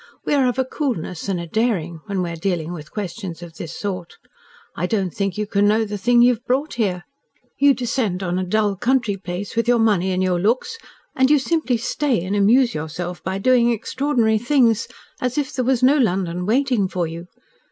[0.25, 3.57] We are of a coolness and a daring when we are dealing with questions of
[3.57, 4.17] this sort.
[4.75, 7.03] I don't think you can know the thing you have brought here.
[7.59, 10.79] You descend on a dull country place, with your money and your looks,
[11.15, 14.87] and you simply STAY and amuse yourself by doing extraordinary things,
[15.21, 17.27] as if there was no London waiting for you.